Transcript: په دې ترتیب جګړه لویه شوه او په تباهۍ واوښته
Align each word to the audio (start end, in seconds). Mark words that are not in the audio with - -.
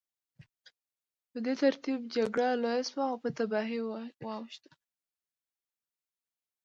په 1.29 1.37
دې 1.45 1.53
ترتیب 1.63 1.99
جګړه 2.15 2.47
لویه 2.63 2.83
شوه 2.89 3.05
او 3.11 3.15
په 3.23 3.29
تباهۍ 3.37 3.81
واوښته 4.25 4.71